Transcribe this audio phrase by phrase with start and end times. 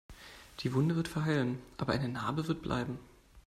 [0.61, 2.97] Die Wunde wird verheilen, aber eine Narbe wird bleiben.